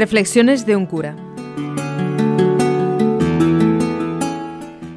Reflexiones 0.00 0.64
de 0.64 0.76
un 0.76 0.86
cura. 0.86 1.14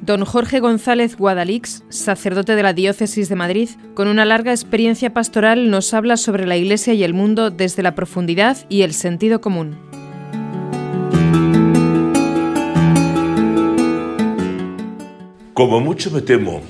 Don 0.00 0.24
Jorge 0.24 0.58
González 0.60 1.18
Guadalix, 1.18 1.84
sacerdote 1.90 2.56
de 2.56 2.62
la 2.62 2.72
Diócesis 2.72 3.28
de 3.28 3.36
Madrid, 3.36 3.68
con 3.92 4.08
una 4.08 4.24
larga 4.24 4.52
experiencia 4.52 5.12
pastoral, 5.12 5.68
nos 5.68 5.92
habla 5.92 6.16
sobre 6.16 6.46
la 6.46 6.56
Iglesia 6.56 6.94
y 6.94 7.04
el 7.04 7.12
mundo 7.12 7.50
desde 7.50 7.82
la 7.82 7.94
profundidad 7.94 8.56
y 8.70 8.80
el 8.80 8.94
sentido 8.94 9.42
común. 9.42 9.76
Como 15.52 15.80
mucho 15.80 16.10
me 16.10 16.22
temo 16.22 16.62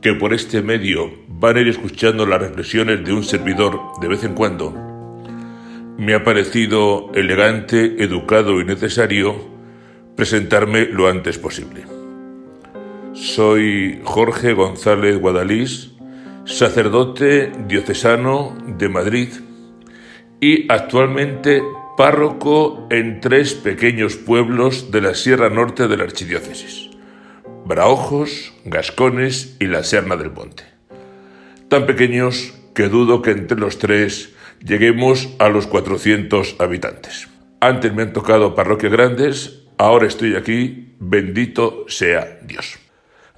que 0.00 0.14
por 0.14 0.32
este 0.32 0.62
medio 0.62 1.12
van 1.28 1.58
a 1.58 1.60
ir 1.60 1.68
escuchando 1.68 2.24
las 2.24 2.40
reflexiones 2.40 3.04
de 3.04 3.12
un 3.12 3.24
servidor 3.24 3.78
de 4.00 4.08
vez 4.08 4.24
en 4.24 4.32
cuando, 4.32 4.93
me 5.96 6.14
ha 6.14 6.24
parecido 6.24 7.10
elegante, 7.14 8.02
educado 8.02 8.60
y 8.60 8.64
necesario 8.64 9.36
presentarme 10.16 10.86
lo 10.86 11.08
antes 11.08 11.38
posible. 11.38 11.84
Soy 13.12 14.00
Jorge 14.02 14.54
González 14.54 15.18
Guadalís, 15.18 15.92
sacerdote 16.44 17.52
diocesano 17.66 18.56
de 18.66 18.88
Madrid 18.88 19.28
y 20.40 20.70
actualmente 20.70 21.62
párroco 21.96 22.86
en 22.90 23.20
tres 23.20 23.54
pequeños 23.54 24.16
pueblos 24.16 24.90
de 24.90 25.00
la 25.00 25.14
Sierra 25.14 25.48
Norte 25.48 25.86
de 25.86 25.96
la 25.96 26.04
Archidiócesis, 26.04 26.90
Braojos, 27.64 28.52
Gascones 28.64 29.56
y 29.60 29.66
la 29.66 29.84
Serna 29.84 30.16
del 30.16 30.32
Monte. 30.32 30.64
Tan 31.68 31.86
pequeños 31.86 32.52
que 32.74 32.88
dudo 32.88 33.22
que 33.22 33.30
entre 33.30 33.58
los 33.58 33.78
tres 33.78 34.33
lleguemos 34.64 35.28
a 35.38 35.48
los 35.48 35.66
400 35.66 36.56
habitantes. 36.58 37.28
Antes 37.60 37.92
me 37.94 38.02
han 38.02 38.12
tocado 38.12 38.54
parroquias 38.54 38.92
grandes, 38.92 39.64
ahora 39.78 40.06
estoy 40.06 40.34
aquí, 40.34 40.94
bendito 40.98 41.84
sea 41.88 42.38
Dios. 42.42 42.78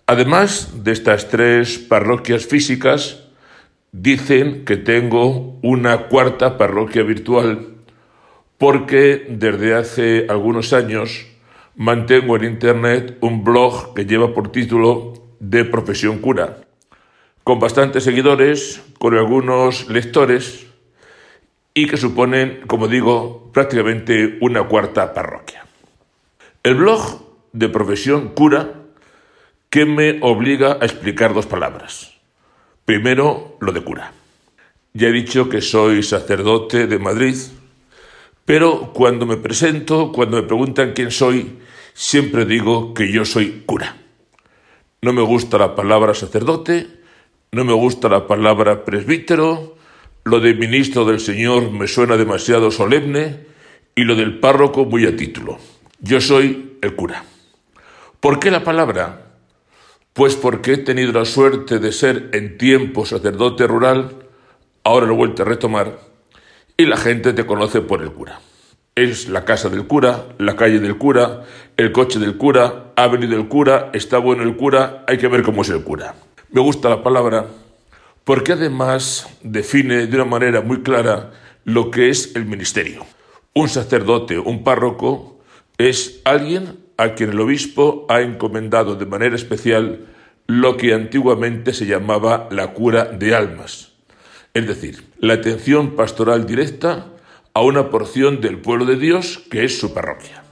Además 0.06 0.84
de 0.84 0.92
estas 0.92 1.28
tres 1.28 1.78
parroquias 1.78 2.46
físicas, 2.46 3.24
dicen 3.90 4.64
que 4.64 4.76
tengo 4.76 5.58
una 5.62 6.06
cuarta 6.08 6.58
parroquia 6.58 7.02
virtual 7.02 7.74
porque 8.58 9.26
desde 9.28 9.74
hace 9.74 10.26
algunos 10.28 10.72
años 10.72 11.26
mantengo 11.74 12.36
en 12.36 12.44
Internet 12.44 13.18
un 13.20 13.42
blog 13.42 13.94
que 13.94 14.06
lleva 14.06 14.32
por 14.32 14.52
título 14.52 15.14
De 15.40 15.64
Profesión 15.64 16.18
Cura, 16.18 16.58
con 17.42 17.58
bastantes 17.58 18.04
seguidores, 18.04 18.82
con 18.98 19.14
algunos 19.14 19.88
lectores 19.88 20.66
y 21.76 21.86
que 21.86 21.98
suponen, 21.98 22.62
como 22.66 22.88
digo, 22.88 23.50
prácticamente 23.52 24.38
una 24.40 24.66
cuarta 24.66 25.12
parroquia. 25.12 25.66
El 26.62 26.76
blog 26.76 27.20
de 27.52 27.68
Profesión 27.68 28.30
Cura 28.30 28.72
que 29.68 29.84
me 29.84 30.18
obliga 30.22 30.78
a 30.80 30.86
explicar 30.86 31.34
dos 31.34 31.44
palabras. 31.44 32.14
Primero, 32.86 33.58
lo 33.60 33.72
de 33.72 33.82
cura. 33.82 34.14
Ya 34.94 35.08
he 35.08 35.12
dicho 35.12 35.50
que 35.50 35.60
soy 35.60 36.02
sacerdote 36.02 36.86
de 36.86 36.98
Madrid, 36.98 37.36
pero 38.46 38.94
cuando 38.94 39.26
me 39.26 39.36
presento, 39.36 40.12
cuando 40.12 40.38
me 40.38 40.44
preguntan 40.44 40.94
quién 40.94 41.10
soy, 41.10 41.58
siempre 41.92 42.46
digo 42.46 42.94
que 42.94 43.12
yo 43.12 43.26
soy 43.26 43.64
cura. 43.66 43.98
No 45.02 45.12
me 45.12 45.20
gusta 45.20 45.58
la 45.58 45.74
palabra 45.74 46.14
sacerdote, 46.14 46.86
no 47.52 47.66
me 47.66 47.74
gusta 47.74 48.08
la 48.08 48.26
palabra 48.26 48.82
presbítero, 48.86 49.75
lo 50.26 50.40
de 50.40 50.54
ministro 50.54 51.04
del 51.04 51.20
Señor 51.20 51.70
me 51.70 51.86
suena 51.86 52.16
demasiado 52.16 52.72
solemne 52.72 53.46
y 53.94 54.02
lo 54.02 54.16
del 54.16 54.40
párroco 54.40 54.84
muy 54.84 55.06
a 55.06 55.16
título. 55.16 55.56
Yo 56.00 56.20
soy 56.20 56.78
el 56.82 56.96
cura. 56.96 57.24
¿Por 58.18 58.40
qué 58.40 58.50
la 58.50 58.64
palabra? 58.64 59.36
Pues 60.14 60.34
porque 60.34 60.72
he 60.72 60.78
tenido 60.78 61.12
la 61.12 61.24
suerte 61.24 61.78
de 61.78 61.92
ser 61.92 62.30
en 62.32 62.58
tiempo 62.58 63.06
sacerdote 63.06 63.68
rural, 63.68 64.26
ahora 64.82 65.06
lo 65.06 65.12
he 65.12 65.16
vuelto 65.16 65.42
a 65.42 65.46
retomar, 65.46 66.00
y 66.76 66.86
la 66.86 66.96
gente 66.96 67.32
te 67.32 67.46
conoce 67.46 67.80
por 67.80 68.02
el 68.02 68.10
cura. 68.10 68.40
Es 68.96 69.28
la 69.28 69.44
casa 69.44 69.68
del 69.68 69.86
cura, 69.86 70.24
la 70.38 70.56
calle 70.56 70.80
del 70.80 70.98
cura, 70.98 71.44
el 71.76 71.92
coche 71.92 72.18
del 72.18 72.36
cura, 72.36 72.92
ha 72.96 73.06
venido 73.06 73.36
el 73.36 73.46
cura, 73.46 73.90
está 73.92 74.18
bueno 74.18 74.42
el 74.42 74.56
cura, 74.56 75.04
hay 75.06 75.18
que 75.18 75.28
ver 75.28 75.44
cómo 75.44 75.62
es 75.62 75.68
el 75.68 75.84
cura. 75.84 76.16
Me 76.50 76.60
gusta 76.60 76.88
la 76.88 77.04
palabra 77.04 77.46
porque 78.26 78.54
además 78.54 79.28
define 79.44 80.08
de 80.08 80.16
una 80.16 80.24
manera 80.24 80.60
muy 80.60 80.82
clara 80.82 81.30
lo 81.64 81.92
que 81.92 82.08
es 82.10 82.34
el 82.34 82.44
ministerio. 82.44 83.06
Un 83.54 83.68
sacerdote, 83.68 84.40
un 84.40 84.64
párroco, 84.64 85.38
es 85.78 86.22
alguien 86.24 86.80
a 86.96 87.14
quien 87.14 87.30
el 87.30 87.38
obispo 87.38 88.04
ha 88.08 88.22
encomendado 88.22 88.96
de 88.96 89.06
manera 89.06 89.36
especial 89.36 90.08
lo 90.48 90.76
que 90.76 90.92
antiguamente 90.92 91.72
se 91.72 91.86
llamaba 91.86 92.48
la 92.50 92.72
cura 92.72 93.04
de 93.04 93.32
almas, 93.32 93.92
es 94.54 94.66
decir, 94.66 95.04
la 95.20 95.34
atención 95.34 95.94
pastoral 95.94 96.46
directa 96.46 97.12
a 97.54 97.62
una 97.62 97.90
porción 97.90 98.40
del 98.40 98.58
pueblo 98.58 98.86
de 98.86 98.96
Dios 98.96 99.40
que 99.52 99.64
es 99.64 99.78
su 99.78 99.94
parroquia. 99.94 100.42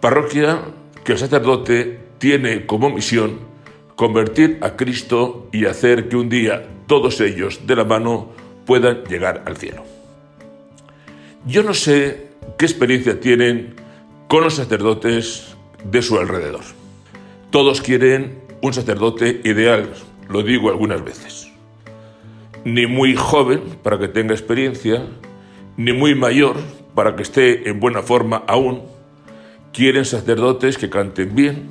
Parroquia 0.00 0.60
que 1.04 1.12
el 1.12 1.18
sacerdote 1.18 1.98
tiene 2.18 2.64
como 2.66 2.90
misión 2.90 3.53
convertir 3.96 4.58
a 4.60 4.76
Cristo 4.76 5.48
y 5.52 5.66
hacer 5.66 6.08
que 6.08 6.16
un 6.16 6.28
día 6.28 6.66
todos 6.86 7.20
ellos 7.20 7.66
de 7.66 7.76
la 7.76 7.84
mano 7.84 8.32
puedan 8.66 9.04
llegar 9.04 9.42
al 9.46 9.56
cielo. 9.56 9.84
Yo 11.46 11.62
no 11.62 11.74
sé 11.74 12.28
qué 12.58 12.64
experiencia 12.64 13.20
tienen 13.20 13.76
con 14.28 14.42
los 14.42 14.54
sacerdotes 14.54 15.54
de 15.84 16.02
su 16.02 16.18
alrededor. 16.18 16.62
Todos 17.50 17.80
quieren 17.80 18.40
un 18.62 18.72
sacerdote 18.72 19.42
ideal, 19.44 19.92
lo 20.28 20.42
digo 20.42 20.70
algunas 20.70 21.04
veces. 21.04 21.52
Ni 22.64 22.86
muy 22.86 23.14
joven 23.14 23.60
para 23.82 23.98
que 23.98 24.08
tenga 24.08 24.32
experiencia, 24.32 25.06
ni 25.76 25.92
muy 25.92 26.14
mayor 26.14 26.56
para 26.94 27.14
que 27.14 27.22
esté 27.22 27.68
en 27.68 27.78
buena 27.78 28.02
forma 28.02 28.42
aún. 28.46 28.82
Quieren 29.72 30.04
sacerdotes 30.04 30.78
que 30.78 30.88
canten 30.88 31.34
bien, 31.34 31.68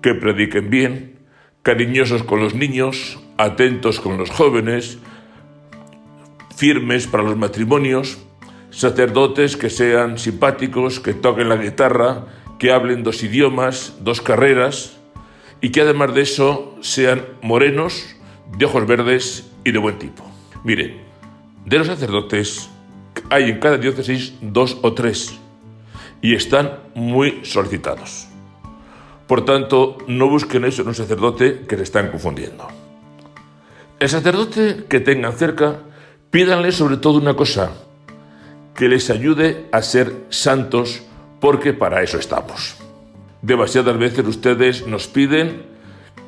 que 0.00 0.14
prediquen 0.14 0.70
bien, 0.70 1.18
cariñosos 1.62 2.22
con 2.24 2.40
los 2.40 2.54
niños, 2.54 3.18
atentos 3.38 4.00
con 4.00 4.18
los 4.18 4.30
jóvenes, 4.30 4.98
firmes 6.56 7.06
para 7.06 7.22
los 7.22 7.36
matrimonios, 7.36 8.18
sacerdotes 8.70 9.56
que 9.56 9.70
sean 9.70 10.18
simpáticos, 10.18 11.00
que 11.00 11.14
toquen 11.14 11.48
la 11.48 11.56
guitarra, 11.56 12.26
que 12.58 12.72
hablen 12.72 13.02
dos 13.02 13.22
idiomas, 13.22 13.96
dos 14.00 14.20
carreras 14.20 14.98
y 15.60 15.70
que 15.70 15.80
además 15.80 16.14
de 16.14 16.22
eso 16.22 16.76
sean 16.80 17.24
morenos, 17.42 18.16
de 18.56 18.66
ojos 18.66 18.86
verdes 18.86 19.50
y 19.64 19.72
de 19.72 19.78
buen 19.78 19.98
tipo. 19.98 20.24
Miren, 20.64 21.00
de 21.64 21.78
los 21.78 21.86
sacerdotes 21.86 22.68
hay 23.30 23.50
en 23.50 23.60
cada 23.60 23.78
diócesis 23.78 24.34
dos 24.40 24.78
o 24.82 24.92
tres 24.94 25.38
y 26.20 26.34
están 26.34 26.78
muy 26.94 27.40
solicitados. 27.44 28.31
Por 29.32 29.46
tanto, 29.46 29.96
no 30.08 30.28
busquen 30.28 30.66
eso 30.66 30.82
en 30.82 30.88
un 30.88 30.94
sacerdote 30.94 31.62
que 31.66 31.78
le 31.78 31.84
están 31.84 32.10
confundiendo. 32.10 32.68
El 33.98 34.10
sacerdote 34.10 34.84
que 34.90 35.00
tengan 35.00 35.32
cerca, 35.32 35.78
pídanle 36.30 36.70
sobre 36.70 36.98
todo 36.98 37.16
una 37.16 37.32
cosa, 37.32 37.72
que 38.74 38.90
les 38.90 39.08
ayude 39.08 39.68
a 39.72 39.80
ser 39.80 40.12
santos 40.28 41.02
porque 41.40 41.72
para 41.72 42.02
eso 42.02 42.18
estamos. 42.18 42.76
Demasiadas 43.40 43.96
veces 43.96 44.26
ustedes 44.26 44.86
nos 44.86 45.06
piden 45.06 45.62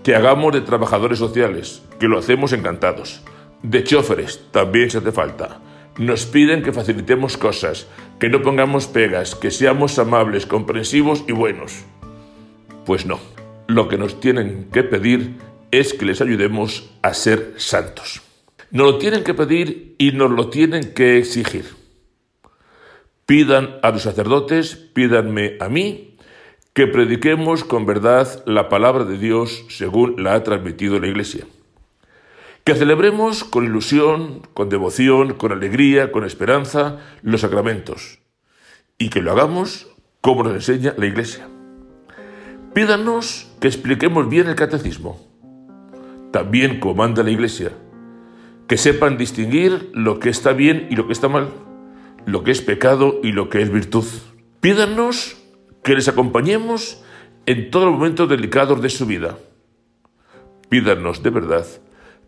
que 0.03 0.17
hagamos 0.17 0.55
de 0.55 0.63
trabajadores 0.63 1.19
sociales, 1.19 1.83
que 2.01 2.09
lo 2.09 2.19
hacemos 2.19 2.55
encantados. 2.55 3.21
De 3.63 3.85
choferes, 3.85 4.47
también 4.51 4.89
se 4.89 4.97
hace 4.97 5.13
falta. 5.13 5.61
Nos 5.99 6.25
piden 6.25 6.63
que 6.63 6.73
facilitemos 6.73 7.37
cosas, 7.37 7.87
que 8.19 8.31
no 8.31 8.41
pongamos 8.41 8.87
pegas, 8.87 9.35
que 9.35 9.51
seamos 9.51 9.99
amables, 9.99 10.47
comprensivos 10.47 11.23
y 11.29 11.33
buenos. 11.33 11.85
Pues 12.85 13.07
no, 13.07 13.19
lo 13.67 13.89
que 13.89 13.97
nos 13.97 14.21
tienen 14.21 14.69
que 14.71 14.83
pedir 14.83 15.37
es 15.71 15.95
que 15.95 16.05
les 16.05 16.21
ayudemos 16.21 16.91
a 17.03 17.15
ser 17.15 17.55
santos. 17.57 18.23
Nos 18.71 18.93
lo 18.93 18.99
tienen 18.99 19.25
que 19.25 19.35
pedir 19.35 19.95
y 19.99 20.13
nos 20.13 20.31
lo 20.31 20.51
tienen 20.51 20.93
que 20.93 21.19
exigir. 21.19 21.65
Pidan 23.27 23.77
a 23.83 23.91
los 23.91 24.03
sacerdotes, 24.03 24.77
pídanme 24.77 25.57
a 25.61 25.69
mí, 25.69 26.19
que 26.75 26.87
prediquemos 26.87 27.65
con 27.65 27.87
verdad 27.87 28.43
la 28.47 28.69
palabra 28.69 29.05
de 29.05 29.17
Dios 29.17 29.65
según 29.69 30.23
la 30.23 30.35
ha 30.35 30.43
transmitido 30.43 31.01
la 31.01 31.07
Iglesia. 31.07 31.47
Que 32.65 32.75
celebremos 32.75 33.45
con 33.45 33.65
ilusión, 33.65 34.43
con 34.55 34.69
devoción, 34.69 35.35
con 35.35 35.53
alegría, 35.53 36.13
con 36.13 36.25
esperanza 36.25 36.99
los 37.23 37.41
sacramentos. 37.41 38.19
Y 38.99 39.09
que 39.09 39.23
lo 39.23 39.33
hagamos 39.33 39.89
como 40.21 40.43
nos 40.43 40.55
enseña 40.55 40.95
la 40.97 41.07
Iglesia. 41.07 41.49
Pídanos 42.75 43.49
que 43.61 43.69
expliquemos 43.69 44.29
bien 44.29 44.49
el 44.49 44.57
catecismo, 44.57 45.21
también 46.33 46.81
como 46.81 46.95
manda 46.95 47.23
la 47.23 47.31
Iglesia. 47.31 47.73
Que 48.67 48.77
sepan 48.79 49.19
distinguir 49.19 49.91
lo 49.93 50.19
que 50.19 50.31
está 50.31 50.53
bien 50.53 50.89
y 50.91 50.97
lo 50.97 51.07
que 51.07 51.13
está 51.13 51.29
mal 51.29 51.49
lo 52.27 52.43
que 52.45 52.51
es 52.51 52.63
pecado 52.63 53.21
y 53.23 53.33
lo 53.33 53.49
que 53.49 53.63
es 53.63 53.71
virtud. 53.71 54.05
Pídanos 54.61 55.37
que 55.83 55.95
les 55.95 56.09
acompañemos 56.09 57.03
en 57.47 57.71
todos 57.71 57.87
los 57.87 57.95
momentos 57.95 58.29
delicados 58.29 58.81
de 58.81 58.91
su 58.91 59.07
vida. 59.07 59.39
Pídanos 60.69 61.23
de 61.23 61.31
verdad 61.31 61.67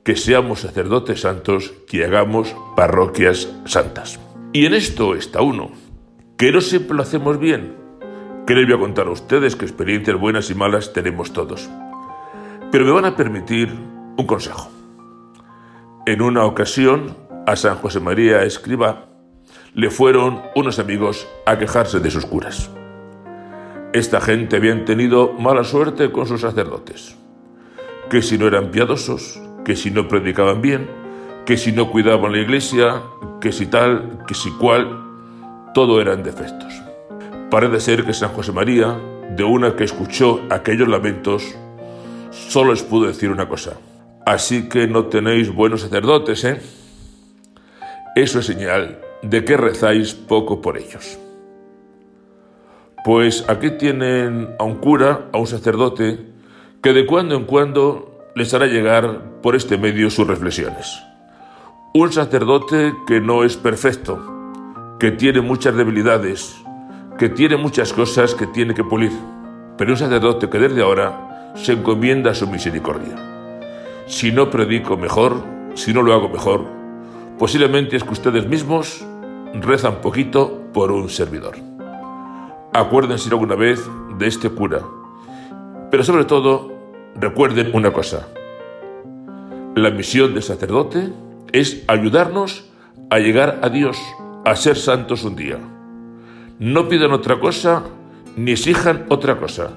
que 0.04 0.16
seamos 0.16 0.60
sacerdotes 0.60 1.22
santos, 1.22 1.72
que 1.88 2.04
hagamos 2.04 2.54
parroquias 2.76 3.52
santas. 3.64 4.20
Y 4.52 4.66
en 4.66 4.75
esto 4.75 5.14
está 5.14 5.40
uno, 5.40 5.72
que 6.37 6.52
no 6.52 6.60
siempre 6.60 6.96
lo 6.96 7.02
hacemos 7.02 7.40
bien. 7.40 7.85
Que 8.46 8.54
les 8.54 8.64
voy 8.64 8.76
a 8.76 8.78
contar 8.78 9.08
a 9.08 9.10
ustedes 9.10 9.56
que 9.56 9.64
experiencias 9.64 10.20
buenas 10.20 10.50
y 10.50 10.54
malas 10.54 10.93
tenemos 10.93 11.32
todos. 11.32 11.69
Pero 12.70 12.84
me 12.84 12.93
van 12.93 13.04
a 13.04 13.16
permitir 13.16 13.75
un 14.16 14.25
consejo. 14.25 14.70
En 16.06 16.22
una 16.22 16.44
ocasión, 16.44 17.16
a 17.44 17.56
San 17.56 17.75
José 17.78 17.98
María 17.98 18.44
Escriba 18.44 19.06
le 19.75 19.90
fueron 19.90 20.43
unos 20.54 20.78
amigos 20.78 21.26
a 21.44 21.58
quejarse 21.58 21.98
de 21.98 22.10
sus 22.10 22.25
curas. 22.25 22.70
Esta 23.93 24.20
gente 24.20 24.56
habían 24.56 24.84
tenido 24.84 25.32
mala 25.32 25.64
suerte 25.64 26.12
con 26.12 26.26
sus 26.26 26.43
sacerdotes, 26.43 27.16
que 28.08 28.22
si 28.22 28.38
no 28.38 28.46
eran 28.46 28.70
piadosos, 28.70 29.40
que 29.64 29.75
si 29.75 29.90
no 29.90 30.06
predicaban 30.06 30.62
bien, 30.62 30.88
que 31.44 31.56
si 31.56 31.72
no 31.72 31.90
cuidaban 31.90 32.31
la 32.31 32.38
iglesia, 32.38 33.02
que 33.40 33.50
si 33.50 33.66
tal, 33.66 34.25
que 34.28 34.34
si 34.34 34.50
cual, 34.52 35.02
todo 35.75 36.00
eran 36.00 36.22
defectos. 36.22 36.85
Parece 37.50 37.78
ser 37.78 38.04
que 38.04 38.12
San 38.12 38.31
José 38.31 38.50
María, 38.50 38.98
de 39.37 39.44
una 39.44 39.76
que 39.76 39.84
escuchó 39.84 40.40
aquellos 40.50 40.88
lamentos, 40.88 41.54
solo 42.31 42.72
les 42.72 42.82
pudo 42.82 43.06
decir 43.06 43.31
una 43.31 43.48
cosa. 43.48 43.75
Así 44.25 44.69
que 44.69 44.88
no 44.88 45.06
tenéis 45.06 45.54
buenos 45.54 45.82
sacerdotes, 45.82 46.44
¿eh? 46.44 46.60
Eso 48.16 48.40
es 48.40 48.46
señal 48.46 48.98
de 49.22 49.44
que 49.44 49.56
rezáis 49.56 50.14
poco 50.14 50.60
por 50.60 50.76
ellos. 50.76 51.19
Pues 53.04 53.44
aquí 53.48 53.70
tienen 53.70 54.56
a 54.58 54.64
un 54.64 54.76
cura, 54.76 55.28
a 55.32 55.38
un 55.38 55.46
sacerdote, 55.46 56.19
que 56.82 56.93
de 56.93 57.06
cuando 57.06 57.37
en 57.37 57.44
cuando 57.44 58.19
les 58.34 58.52
hará 58.54 58.66
llegar 58.66 59.40
por 59.40 59.54
este 59.54 59.78
medio 59.78 60.10
sus 60.10 60.26
reflexiones. 60.26 61.00
Un 61.94 62.12
sacerdote 62.12 62.93
que 63.06 63.20
no 63.20 63.44
es 63.44 63.56
perfecto, 63.56 64.20
que 64.98 65.12
tiene 65.12 65.40
muchas 65.40 65.76
debilidades, 65.76 66.56
que 67.18 67.28
tiene 67.30 67.56
muchas 67.56 67.92
cosas 67.92 68.34
que 68.34 68.46
tiene 68.46 68.74
que 68.74 68.84
pulir, 68.84 69.12
pero 69.78 69.92
un 69.92 69.96
sacerdote 69.96 70.50
que 70.50 70.58
desde 70.58 70.82
ahora 70.82 71.52
se 71.54 71.72
encomienda 71.72 72.30
a 72.32 72.34
su 72.34 72.46
misericordia. 72.46 73.16
Si 74.06 74.30
no 74.32 74.50
predico 74.50 74.96
mejor, 74.96 75.42
si 75.74 75.92
no 75.94 76.02
lo 76.02 76.12
hago 76.12 76.28
mejor, 76.28 76.64
posiblemente 77.38 77.96
es 77.96 78.04
que 78.04 78.12
ustedes 78.12 78.46
mismos 78.46 79.04
rezan 79.54 80.00
poquito 80.00 80.62
por 80.72 80.92
un 80.92 81.08
servidor. 81.08 81.56
Acuérdense 82.72 83.30
alguna 83.30 83.54
vez 83.54 83.82
de 84.19 84.26
este 84.26 84.50
cura. 84.50 84.82
Pero 85.90 86.04
sobre 86.04 86.24
todo, 86.24 86.72
recuerden 87.14 87.70
una 87.74 87.92
cosa. 87.92 88.28
La 89.74 89.90
misión 89.90 90.34
del 90.34 90.42
sacerdote 90.42 91.10
es 91.52 91.82
ayudarnos 91.86 92.70
a 93.08 93.19
llegar 93.19 93.60
a 93.62 93.70
Dios, 93.70 93.98
a 94.44 94.54
ser 94.56 94.76
santos 94.76 95.24
un 95.24 95.36
día. 95.36 95.58
No 96.58 96.88
pidan 96.88 97.12
otra 97.12 97.38
cosa 97.38 97.85
ni 98.37 98.53
exijan 98.53 99.05
otra 99.08 99.38
cosa. 99.38 99.73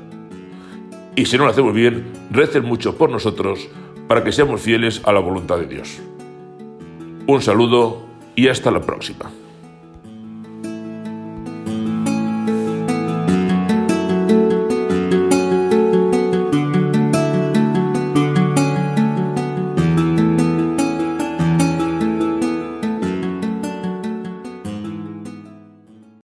Y 1.16 1.26
si 1.26 1.38
no 1.38 1.46
lo 1.46 1.52
hacemos 1.52 1.74
bien, 1.74 2.06
recen 2.32 2.64
mucho 2.64 2.98
por 2.98 3.10
nosotros 3.10 3.68
para 4.08 4.24
que 4.24 4.32
seamos 4.32 4.62
fieles 4.62 5.02
a 5.06 5.12
la 5.12 5.20
voluntad 5.20 5.58
de 5.58 5.66
Dios. 5.66 6.00
Un 7.28 7.42
saludo 7.42 8.06
y 8.36 8.48
hasta 8.48 8.72
la 8.72 8.82
próxima. 8.82 9.30